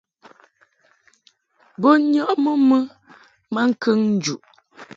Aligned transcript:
Bo 1.81 1.89
nyɔʼmɨ 2.11 2.51
mɨ 2.67 2.77
maŋkəŋ 3.53 3.99
njuʼ. 4.15 4.41